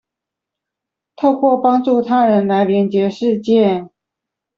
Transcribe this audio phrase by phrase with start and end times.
[1.15, 3.87] 透過幫助他人來連結世界